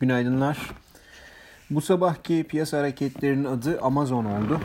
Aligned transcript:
Günaydınlar. 0.00 0.58
Bu 1.70 1.80
sabahki 1.80 2.44
piyasa 2.48 2.78
hareketlerinin 2.78 3.44
adı 3.44 3.80
Amazon 3.80 4.24
oldu. 4.24 4.60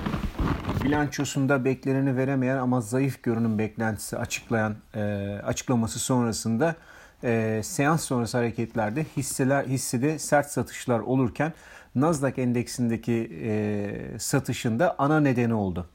Bilançosunda 0.84 1.66
bekleneni 1.66 2.18
veremeyen 2.18 2.58
ama 2.58 2.82
zayıf 2.82 3.24
görünüm 3.24 3.58
beklentisi 3.60 4.18
açıklayan 4.18 4.76
e, 4.96 5.02
açıklaması 5.44 6.00
sonrasında 6.00 6.76
e, 7.24 7.62
seans 7.64 8.04
sonrası 8.04 8.38
hareketlerde 8.38 9.06
hisseler 9.18 9.64
hissede 9.64 10.20
sert 10.20 10.52
satışlar 10.52 11.00
olurken 11.00 11.54
Nasdaq 11.96 12.34
endeksindeki 12.42 13.40
e, 13.44 14.20
satışında 14.20 14.96
ana 14.98 15.20
nedeni 15.20 15.54
oldu. 15.54 15.90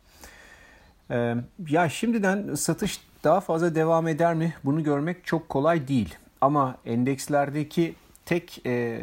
E, 1.11 1.35
ya 1.69 1.89
şimdiden 1.89 2.55
satış 2.55 3.01
daha 3.25 3.41
fazla 3.41 3.75
devam 3.75 4.09
eder 4.09 4.35
mi? 4.35 4.55
Bunu 4.65 4.85
görmek 4.85 5.27
çok 5.27 5.49
kolay 5.49 5.89
değil. 5.89 6.15
Ama 6.41 6.77
endekslerdeki 6.85 7.95
tek 8.27 8.67
e, 8.67 9.01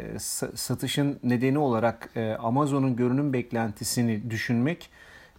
satışın 0.54 1.20
nedeni 1.22 1.58
olarak 1.58 2.10
e, 2.16 2.32
Amazon'un 2.34 2.96
görünüm 2.96 3.32
beklentisini 3.32 4.30
düşünmek 4.30 4.90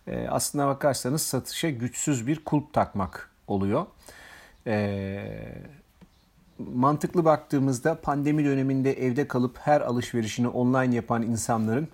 e, 0.07 0.27
aslına 0.27 0.67
bakarsanız 0.67 1.21
satışa 1.21 1.69
güçsüz 1.69 2.27
bir 2.27 2.43
kulp 2.43 2.73
takmak 2.73 3.29
oluyor. 3.47 3.85
E, 4.67 5.23
mantıklı 6.59 7.25
baktığımızda 7.25 8.01
pandemi 8.01 8.45
döneminde 8.45 9.05
evde 9.05 9.27
kalıp 9.27 9.57
her 9.57 9.81
alışverişini 9.81 10.47
online 10.47 10.95
yapan 10.95 11.21
insanların 11.21 11.87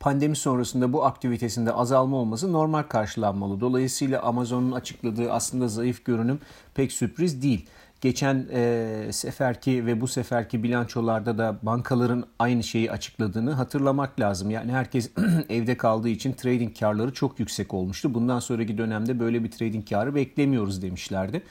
pandemi 0.00 0.36
sonrasında 0.36 0.92
bu 0.92 1.04
aktivitesinde 1.04 1.72
azalma 1.72 2.16
olması 2.16 2.52
normal 2.52 2.82
karşılanmalı. 2.82 3.60
Dolayısıyla 3.60 4.22
Amazon'un 4.22 4.72
açıkladığı 4.72 5.32
aslında 5.32 5.68
zayıf 5.68 6.04
görünüm 6.04 6.40
pek 6.74 6.92
sürpriz 6.92 7.42
değil. 7.42 7.66
Geçen 8.00 8.46
e, 8.52 9.08
seferki 9.12 9.86
ve 9.86 10.00
bu 10.00 10.08
seferki 10.08 10.62
bilançolarda 10.62 11.38
da 11.38 11.58
bankaların 11.62 12.24
aynı 12.38 12.62
şeyi 12.62 12.92
açıkladığını 12.92 13.52
hatırlamak 13.52 14.20
lazım. 14.20 14.50
Yani 14.50 14.72
herkes 14.72 15.10
evde 15.48 15.76
kaldığı 15.76 16.08
için 16.08 16.32
trading 16.32 16.78
karları 16.78 17.12
çok 17.12 17.40
yüksek 17.40 17.74
olmuştu. 17.74 18.14
Bundan 18.14 18.38
sonraki 18.38 18.78
dönemde 18.78 19.20
böyle 19.20 19.44
bir 19.44 19.50
trading 19.50 19.88
karı 19.88 20.14
beklemiyoruz 20.14 20.82
demişlerdi. 20.82 21.42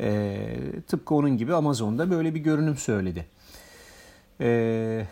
E, 0.00 0.38
tıpkı 0.86 1.14
onun 1.14 1.36
gibi 1.36 1.54
Amazon'da 1.54 2.10
böyle 2.10 2.34
bir 2.34 2.40
görünüm 2.40 2.76
söyledi. 2.76 3.26
Ee, 4.40 5.06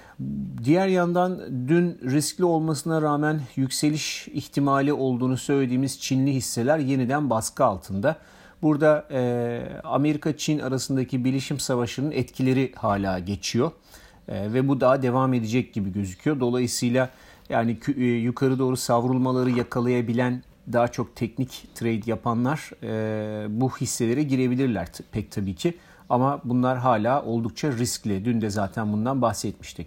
diğer 0.65 0.87
yandan 0.89 1.41
dün 1.69 1.99
riskli 2.05 2.45
olmasına 2.45 3.03
rağmen 3.03 3.41
yükseliş 3.57 4.29
ihtimali 4.29 4.93
olduğunu 4.93 5.37
söylediğimiz 5.37 6.01
Çinli 6.01 6.33
hisseler 6.33 6.79
yeniden 6.79 7.31
baskı 7.31 7.65
altında. 7.65 8.17
Burada 8.63 9.07
e, 9.11 9.61
Amerika-Çin 9.85 10.59
arasındaki 10.59 11.25
bilişim 11.25 11.59
savaşının 11.59 12.11
etkileri 12.11 12.73
hala 12.77 13.19
geçiyor 13.19 13.71
e, 14.29 14.53
ve 14.53 14.69
bu 14.69 14.81
daha 14.81 15.03
devam 15.03 15.35
edecek 15.35 15.75
gibi 15.75 15.93
gözüküyor. 15.93 16.41
Dolayısıyla 16.41 17.11
yani 17.49 17.79
e, 17.97 18.05
yukarı 18.05 18.59
doğru 18.59 18.77
savrulmaları 18.77 19.51
yakalayabilen 19.51 20.43
daha 20.73 20.89
çok 20.89 21.17
teknik 21.17 21.69
trade 21.75 22.11
yapanlar 22.11 22.71
e, 22.83 23.61
bu 23.61 23.71
hisselere 23.71 24.23
girebilirler 24.23 24.89
pek 25.13 25.31
tabii 25.31 25.55
ki. 25.55 25.75
Ama 26.11 26.41
bunlar 26.45 26.79
hala 26.79 27.23
oldukça 27.23 27.73
riskli. 27.73 28.25
Dün 28.25 28.41
de 28.41 28.51
zaten 28.51 28.93
bundan 28.93 29.23
bahsetmiştik. 29.23 29.87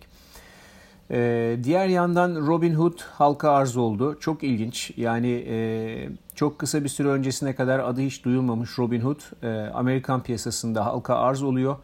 Ee, 1.11 1.57
diğer 1.63 1.87
yandan 1.87 2.47
Robinhood 2.47 2.99
halka 2.99 3.51
arz 3.51 3.77
oldu. 3.77 4.17
Çok 4.19 4.43
ilginç. 4.43 4.91
Yani 4.97 5.45
e, 5.49 6.09
çok 6.35 6.59
kısa 6.59 6.83
bir 6.83 6.89
süre 6.89 7.07
öncesine 7.07 7.55
kadar 7.55 7.79
adı 7.79 8.01
hiç 8.01 8.25
duyulmamış 8.25 8.79
Robinhood 8.79 9.43
e, 9.43 9.71
Amerikan 9.71 10.23
piyasasında 10.23 10.85
halka 10.85 11.15
arz 11.15 11.43
oluyor 11.43 11.75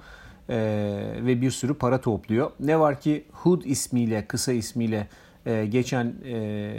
e, 0.49 0.57
ve 1.25 1.41
bir 1.41 1.51
sürü 1.51 1.73
para 1.73 2.01
topluyor. 2.01 2.51
Ne 2.59 2.79
var 2.79 3.01
ki 3.01 3.25
Hood 3.31 3.61
ismiyle, 3.61 4.25
kısa 4.27 4.51
ismiyle 4.51 5.07
e, 5.45 5.65
geçen 5.65 6.13
e, 6.25 6.73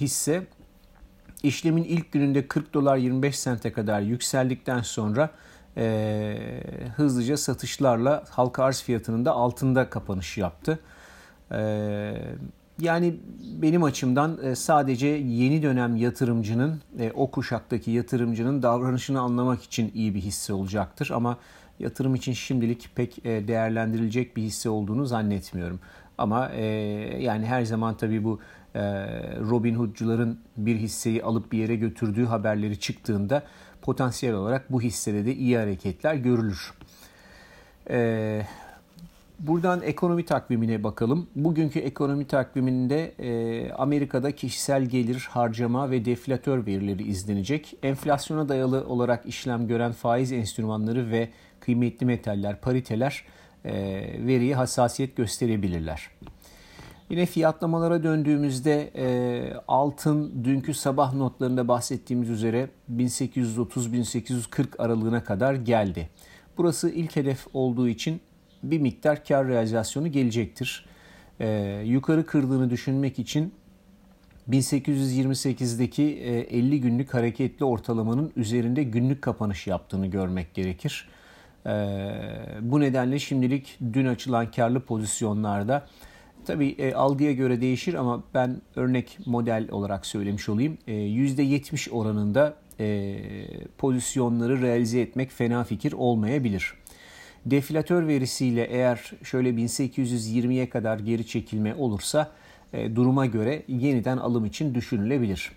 hisse 0.00 0.42
işlemin 1.42 1.84
ilk 1.84 2.12
gününde 2.12 2.48
40 2.48 2.74
dolar 2.74 2.96
25 2.96 3.38
sente 3.38 3.72
kadar 3.72 4.00
yükseldikten 4.00 4.82
sonra 4.82 5.30
e, 5.76 6.36
hızlıca 6.96 7.36
satışlarla 7.36 8.24
halka 8.30 8.64
arz 8.64 8.82
fiyatının 8.82 9.24
da 9.24 9.32
altında 9.32 9.90
kapanış 9.90 10.38
yaptı. 10.38 10.78
E, 11.52 12.14
yani 12.80 13.14
benim 13.62 13.82
açımdan 13.82 14.38
e, 14.44 14.54
sadece 14.54 15.06
yeni 15.06 15.62
dönem 15.62 15.96
yatırımcının, 15.96 16.80
e, 16.98 17.12
o 17.14 17.30
kuşaktaki 17.30 17.90
yatırımcının 17.90 18.62
davranışını 18.62 19.20
anlamak 19.20 19.62
için 19.62 19.90
iyi 19.94 20.14
bir 20.14 20.20
hisse 20.20 20.52
olacaktır. 20.52 21.10
Ama 21.14 21.38
yatırım 21.78 22.14
için 22.14 22.32
şimdilik 22.32 22.90
pek 22.94 23.26
e, 23.26 23.48
değerlendirilecek 23.48 24.36
bir 24.36 24.42
hisse 24.42 24.68
olduğunu 24.68 25.06
zannetmiyorum. 25.06 25.80
Ama 26.18 26.50
yani 27.18 27.46
her 27.46 27.64
zaman 27.64 27.96
tabii 27.96 28.24
bu 28.24 28.40
Robin 29.50 29.74
Hood'cuların 29.74 30.38
bir 30.56 30.76
hisseyi 30.76 31.22
alıp 31.22 31.52
bir 31.52 31.58
yere 31.58 31.76
götürdüğü 31.76 32.24
haberleri 32.24 32.80
çıktığında 32.80 33.42
potansiyel 33.82 34.34
olarak 34.34 34.72
bu 34.72 34.82
hissede 34.82 35.26
de 35.26 35.34
iyi 35.34 35.56
hareketler 35.56 36.14
görülür. 36.14 36.72
Buradan 39.42 39.82
ekonomi 39.82 40.24
takvimine 40.24 40.84
bakalım. 40.84 41.26
Bugünkü 41.36 41.78
ekonomi 41.78 42.26
takviminde 42.26 43.14
e, 43.18 43.72
Amerika'da 43.72 44.32
kişisel 44.32 44.84
gelir, 44.84 45.28
harcama 45.30 45.90
ve 45.90 46.04
deflatör 46.04 46.66
verileri 46.66 47.02
izlenecek. 47.02 47.76
Enflasyona 47.82 48.48
dayalı 48.48 48.86
olarak 48.88 49.26
işlem 49.26 49.68
gören 49.68 49.92
faiz 49.92 50.32
enstrümanları 50.32 51.10
ve 51.10 51.28
kıymetli 51.60 52.06
metaller, 52.06 52.60
pariteler 52.60 53.24
e, 53.64 53.72
veriye 54.26 54.54
hassasiyet 54.54 55.16
gösterebilirler. 55.16 56.10
Yine 57.10 57.26
fiyatlamalara 57.26 58.02
döndüğümüzde 58.02 58.90
e, 58.96 59.06
altın 59.68 60.44
dünkü 60.44 60.74
sabah 60.74 61.14
notlarında 61.14 61.68
bahsettiğimiz 61.68 62.30
üzere 62.30 62.68
1830-1840 62.96 64.78
aralığına 64.78 65.24
kadar 65.24 65.54
geldi. 65.54 66.08
Burası 66.58 66.90
ilk 66.90 67.16
hedef 67.16 67.46
olduğu 67.52 67.88
için 67.88 68.20
bir 68.62 68.78
miktar 68.78 69.24
kar 69.24 69.48
realizasyonu 69.48 70.12
gelecektir. 70.12 70.86
E, 71.40 71.48
yukarı 71.86 72.26
kırdığını 72.26 72.70
düşünmek 72.70 73.18
için 73.18 73.54
1828'deki 74.50 76.02
50 76.50 76.80
günlük 76.80 77.14
hareketli 77.14 77.64
ortalamanın 77.64 78.32
üzerinde 78.36 78.82
günlük 78.82 79.22
kapanış 79.22 79.66
yaptığını 79.66 80.06
görmek 80.06 80.54
gerekir. 80.54 81.08
E, 81.66 81.70
bu 82.60 82.80
nedenle 82.80 83.18
şimdilik 83.18 83.78
dün 83.92 84.06
açılan 84.06 84.50
karlı 84.50 84.80
pozisyonlarda 84.80 85.86
Tabii 86.46 86.68
e, 86.78 86.94
algıya 86.94 87.32
göre 87.32 87.60
değişir 87.60 87.94
ama 87.94 88.22
ben 88.34 88.62
örnek 88.76 89.18
model 89.26 89.68
olarak 89.70 90.06
söylemiş 90.06 90.48
olayım. 90.48 90.78
E, 90.86 90.92
%70 90.92 91.90
oranında 91.90 92.54
e, 92.80 93.18
pozisyonları 93.78 94.62
realize 94.62 95.00
etmek 95.00 95.30
fena 95.30 95.64
fikir 95.64 95.92
olmayabilir. 95.92 96.74
Deflatör 97.46 98.08
verisiyle 98.08 98.64
eğer 98.64 99.12
şöyle 99.22 99.50
1820'ye 99.50 100.68
kadar 100.68 100.98
geri 100.98 101.26
çekilme 101.26 101.74
olursa 101.74 102.30
e, 102.72 102.96
duruma 102.96 103.26
göre 103.26 103.62
yeniden 103.68 104.16
alım 104.16 104.44
için 104.44 104.74
düşünülebilir. 104.74 105.52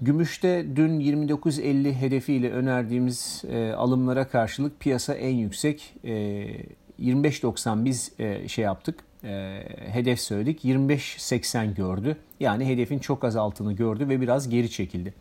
Gümüşte 0.00 0.66
dün 0.76 1.00
29.50 1.00 1.92
hedefiyle 1.92 2.50
önerdiğimiz 2.50 3.44
e, 3.50 3.72
alımlara 3.72 4.28
karşılık 4.28 4.80
piyasa 4.80 5.14
en 5.14 5.34
yüksek 5.34 5.94
e, 6.04 6.12
25.90 7.00 7.84
biz 7.84 8.12
e, 8.18 8.48
şey 8.48 8.64
yaptık 8.64 9.00
e, 9.24 9.62
hedef 9.92 10.20
söyledik. 10.20 10.64
25.80 10.64 11.74
gördü. 11.74 12.16
Yani 12.40 12.66
hedefin 12.66 12.98
çok 12.98 13.24
az 13.24 13.36
altını 13.36 13.72
gördü 13.72 14.08
ve 14.08 14.20
biraz 14.20 14.48
geri 14.48 14.70
çekildi. 14.70 15.14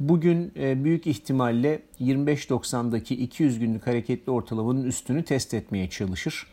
Bugün 0.00 0.52
e, 0.56 0.84
büyük 0.84 1.06
ihtimalle 1.06 1.82
25.90'daki 2.00 3.14
200 3.14 3.58
günlük 3.58 3.86
hareketli 3.86 4.32
ortalamanın 4.32 4.84
üstünü 4.84 5.24
test 5.24 5.54
etmeye 5.54 5.90
çalışır. 5.90 6.46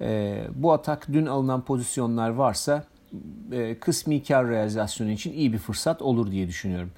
E, 0.00 0.42
bu 0.54 0.72
atak 0.72 1.06
dün 1.12 1.26
alınan 1.26 1.64
pozisyonlar 1.64 2.30
varsa 2.30 2.84
e, 3.52 3.78
kısmi 3.78 4.22
kar 4.22 4.48
realizasyonu 4.48 5.10
için 5.10 5.32
iyi 5.32 5.52
bir 5.52 5.58
fırsat 5.58 6.02
olur 6.02 6.30
diye 6.30 6.48
düşünüyorum. 6.48 6.90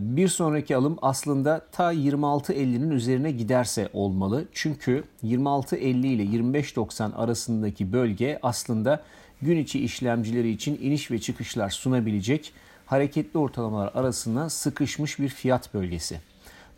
Bir 0.00 0.28
sonraki 0.28 0.76
alım 0.76 0.98
aslında 1.02 1.66
ta 1.72 1.92
26.50'nin 1.92 2.90
üzerine 2.90 3.30
giderse 3.30 3.88
olmalı. 3.92 4.44
Çünkü 4.52 5.04
26.50 5.24 6.06
ile 6.06 6.22
25.90 6.24 7.14
arasındaki 7.14 7.92
bölge 7.92 8.38
aslında 8.42 9.02
gün 9.42 9.56
içi 9.56 9.84
işlemcileri 9.84 10.50
için 10.50 10.78
iniş 10.82 11.10
ve 11.10 11.18
çıkışlar 11.18 11.70
sunabilecek 11.70 12.52
hareketli 12.88 13.38
ortalamalar 13.38 13.90
arasında 13.94 14.50
sıkışmış 14.50 15.18
bir 15.18 15.28
fiyat 15.28 15.74
bölgesi. 15.74 16.20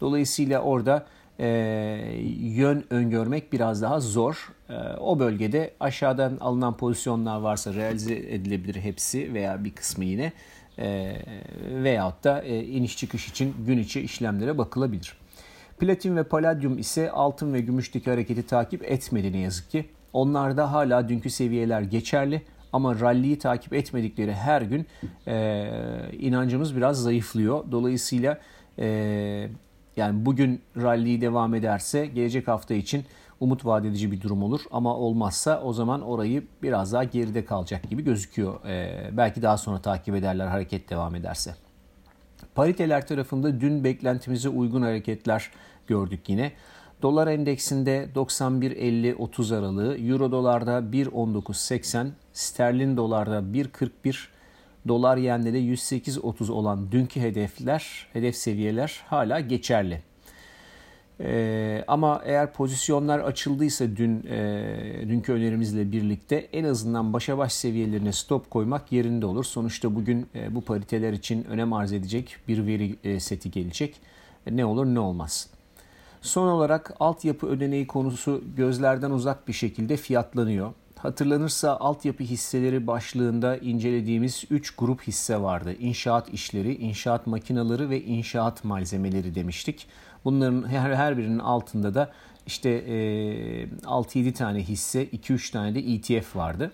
Dolayısıyla 0.00 0.60
orada 0.60 1.06
e, 1.40 1.46
yön 2.40 2.84
öngörmek 2.90 3.52
biraz 3.52 3.82
daha 3.82 4.00
zor. 4.00 4.52
E, 4.68 4.74
o 5.00 5.18
bölgede 5.18 5.70
aşağıdan 5.80 6.36
alınan 6.40 6.76
pozisyonlar 6.76 7.40
varsa 7.40 7.74
realize 7.74 8.14
edilebilir 8.14 8.74
hepsi 8.74 9.34
veya 9.34 9.64
bir 9.64 9.70
kısmı 9.70 10.04
yine 10.04 10.32
e, 10.78 11.16
veyahut 11.82 12.24
da 12.24 12.42
e, 12.42 12.64
iniş 12.64 12.96
çıkış 12.96 13.28
için 13.28 13.54
gün 13.66 13.78
içi 13.78 14.00
işlemlere 14.00 14.58
bakılabilir. 14.58 15.16
Platin 15.78 16.16
ve 16.16 16.22
paladyum 16.22 16.78
ise 16.78 17.10
altın 17.10 17.54
ve 17.54 17.60
gümüşteki 17.60 18.10
hareketi 18.10 18.46
takip 18.46 18.84
etmedi 18.84 19.32
ne 19.32 19.38
yazık 19.38 19.70
ki. 19.70 19.84
Onlarda 20.12 20.72
hala 20.72 21.08
dünkü 21.08 21.30
seviyeler 21.30 21.80
geçerli 21.80 22.42
ama 22.72 23.00
rally'yi 23.00 23.38
takip 23.38 23.72
etmedikleri 23.72 24.34
her 24.34 24.62
gün 24.62 24.86
e, 25.26 25.70
inancımız 26.12 26.76
biraz 26.76 27.02
zayıflıyor. 27.02 27.64
Dolayısıyla 27.72 28.38
e, 28.78 28.86
yani 29.96 30.26
bugün 30.26 30.62
rally'yi 30.76 31.20
devam 31.20 31.54
ederse 31.54 32.06
gelecek 32.06 32.48
hafta 32.48 32.74
için 32.74 33.04
umut 33.40 33.66
vaat 33.66 33.84
edici 33.84 34.12
bir 34.12 34.20
durum 34.20 34.42
olur. 34.42 34.60
Ama 34.70 34.96
olmazsa 34.96 35.60
o 35.60 35.72
zaman 35.72 36.02
orayı 36.02 36.42
biraz 36.62 36.92
daha 36.92 37.04
geride 37.04 37.44
kalacak 37.44 37.90
gibi 37.90 38.04
gözüküyor. 38.04 38.64
E, 38.64 39.08
belki 39.12 39.42
daha 39.42 39.58
sonra 39.58 39.78
takip 39.78 40.14
ederler 40.14 40.46
hareket 40.46 40.90
devam 40.90 41.14
ederse. 41.14 41.54
Pariteler 42.54 43.06
tarafında 43.06 43.60
dün 43.60 43.84
beklentimize 43.84 44.48
uygun 44.48 44.82
hareketler 44.82 45.50
gördük 45.86 46.28
yine. 46.28 46.52
Dolar 47.02 47.26
endeksinde 47.26 48.08
91.50-30 48.14 49.56
aralığı, 49.56 49.98
Euro 49.98 50.32
dolarda 50.32 50.78
1.19.80, 50.78 52.08
sterlin 52.32 52.96
dolarda 52.96 53.38
1.41, 53.38 54.28
dolar 54.88 55.16
yende 55.16 55.52
de 55.52 55.60
108.30 55.60 56.50
olan 56.52 56.92
dünkü 56.92 57.20
hedefler, 57.20 58.06
hedef 58.12 58.36
seviyeler 58.36 59.02
hala 59.06 59.40
geçerli. 59.40 60.02
Ee, 61.20 61.84
ama 61.88 62.22
eğer 62.24 62.52
pozisyonlar 62.52 63.18
açıldıysa 63.18 63.84
dün 63.96 64.26
e, 64.26 65.08
dünkü 65.08 65.32
önerimizle 65.32 65.92
birlikte 65.92 66.36
en 66.52 66.64
azından 66.64 67.12
başa 67.12 67.38
baş 67.38 67.52
seviyelerine 67.52 68.12
stop 68.12 68.50
koymak 68.50 68.92
yerinde 68.92 69.26
olur. 69.26 69.44
Sonuçta 69.44 69.94
bugün 69.94 70.26
e, 70.34 70.54
bu 70.54 70.60
pariteler 70.60 71.12
için 71.12 71.44
önem 71.44 71.72
arz 71.72 71.92
edecek 71.92 72.36
bir 72.48 72.66
veri 72.66 72.96
e, 73.04 73.20
seti 73.20 73.50
gelecek. 73.50 73.96
E, 74.46 74.56
ne 74.56 74.64
olur 74.64 74.86
ne 74.86 75.00
olmaz. 75.00 75.50
Son 76.22 76.48
olarak 76.48 76.94
altyapı 77.00 77.46
ödeneği 77.46 77.86
konusu 77.86 78.44
gözlerden 78.56 79.10
uzak 79.10 79.48
bir 79.48 79.52
şekilde 79.52 79.96
fiyatlanıyor. 79.96 80.72
Hatırlanırsa 80.96 81.76
altyapı 81.76 82.24
hisseleri 82.24 82.86
başlığında 82.86 83.56
incelediğimiz 83.56 84.44
3 84.50 84.70
grup 84.76 85.02
hisse 85.02 85.42
vardı. 85.42 85.74
İnşaat 85.78 86.28
işleri, 86.28 86.74
inşaat 86.74 87.26
makinaları 87.26 87.90
ve 87.90 88.02
inşaat 88.02 88.64
malzemeleri 88.64 89.34
demiştik. 89.34 89.86
Bunların 90.24 90.68
her, 90.68 90.92
her 90.92 91.18
birinin 91.18 91.38
altında 91.38 91.94
da 91.94 92.12
işte 92.46 92.70
e, 92.70 92.94
6-7 93.84 94.32
tane 94.32 94.62
hisse, 94.62 95.04
2-3 95.04 95.52
tane 95.52 95.74
de 95.74 95.80
ETF 95.80 96.36
vardı. 96.36 96.72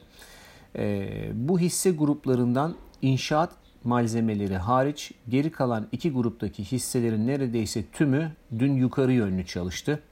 E, 0.77 1.09
bu 1.35 1.61
hisse 1.61 1.91
gruplarından 1.91 2.75
inşaat 3.03 3.51
malzemeleri 3.87 4.57
hariç 4.57 5.13
geri 5.29 5.51
kalan 5.51 5.87
iki 5.93 6.13
gruptaki 6.13 6.65
hisselerin 6.65 7.27
neredeyse 7.27 7.85
tümü 7.93 8.33
dün 8.59 8.73
yukarı 8.73 9.13
yönlü 9.13 9.47
çalıştı. 9.47 10.03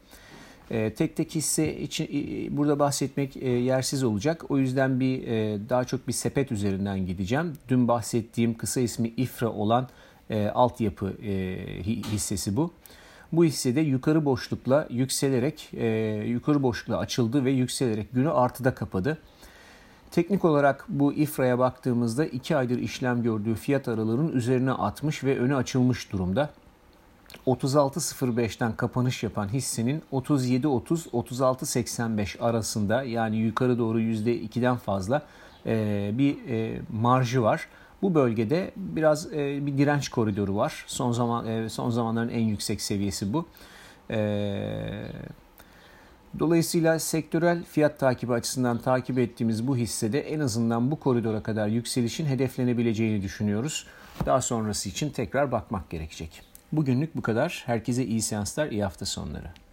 E, 0.71 0.95
tek 0.95 1.17
tek 1.17 1.35
hisse 1.35 1.81
için 1.81 2.05
e, 2.05 2.57
burada 2.57 2.79
bahsetmek 2.79 3.37
e, 3.37 3.51
yersiz 3.51 4.05
olacak. 4.05 4.51
O 4.51 4.59
yüzden 4.59 5.01
bir 5.01 5.27
e, 5.27 5.59
daha 5.69 5.85
çok 5.85 6.09
bir 6.09 6.13
sepet 6.13 6.53
üzerinden 6.53 7.07
gideceğim. 7.07 7.53
Dün 7.69 7.89
bahsettiğim 7.89 8.55
kısa 8.55 8.81
ismi 8.81 9.09
İFRA 9.09 9.49
olan 9.49 9.89
e, 10.31 10.47
altyapı 10.47 11.13
hissesi 12.13 12.57
bu. 12.57 12.71
Bu 13.33 13.45
hissede 13.45 13.81
yukarı 13.81 14.25
boşlukla 14.25 14.87
yükselerek 14.91 15.73
yukarı 16.27 16.63
boşlukla 16.63 16.99
açıldı 16.99 17.45
ve 17.45 17.51
yükselerek 17.51 18.13
günü 18.13 18.31
artıda 18.31 18.75
kapadı. 18.75 19.19
Teknik 20.15 20.45
olarak 20.45 20.85
bu 20.89 21.13
İFRA'ya 21.13 21.59
baktığımızda 21.59 22.27
2 22.27 22.57
aydır 22.57 22.79
işlem 22.79 23.23
gördüğü 23.23 23.55
fiyat 23.55 23.89
aralığının 23.89 24.33
üzerine 24.33 24.73
atmış 24.73 25.25
ve 25.25 25.39
önü 25.39 25.57
açılmış 25.57 26.13
durumda. 26.13 26.51
36.05'ten 27.47 28.77
kapanış 28.77 29.23
yapan 29.23 29.49
hissenin 29.49 30.03
37.30-36.85 30.13 32.41
arasında 32.41 33.03
yani 33.03 33.37
yukarı 33.37 33.79
doğru 33.79 34.01
%2'den 34.01 34.77
fazla 34.77 35.23
e, 35.67 36.11
bir 36.15 36.49
e, 36.49 36.81
marjı 36.93 37.43
var. 37.43 37.69
Bu 38.03 38.15
bölgede 38.15 38.71
biraz 38.77 39.33
e, 39.33 39.67
bir 39.67 39.79
direnç 39.79 40.09
koridoru 40.09 40.57
var. 40.57 40.85
Son 40.87 41.13
zaman 41.13 41.69
son 41.69 41.91
zamanların 41.91 42.29
en 42.29 42.45
yüksek 42.45 42.81
seviyesi 42.81 43.33
bu. 43.33 43.47
Dolayısıyla 46.39 46.99
sektörel 46.99 47.65
fiyat 47.65 47.99
takibi 47.99 48.33
açısından 48.33 48.79
takip 48.79 49.19
ettiğimiz 49.19 49.67
bu 49.67 49.77
hissede 49.77 50.21
en 50.21 50.41
azından 50.41 50.91
bu 50.91 51.01
koridora 51.01 51.43
kadar 51.43 51.69
yükselişin 51.69 52.27
hedeflenebileceğini 52.27 53.23
düşünüyoruz. 53.23 53.87
Daha 54.27 54.41
sonrası 54.41 54.89
için 54.89 55.11
tekrar 55.11 55.53
bakmak 55.53 55.91
gerekecek. 55.91 56.43
Bugünlük 56.73 57.17
bu 57.17 57.23
kadar. 57.23 57.63
Herkese 57.67 58.07
iyi 58.07 58.23
seanslar, 58.23 58.71
iyi 58.71 58.83
hafta 58.85 59.07
sonları. 59.07 59.64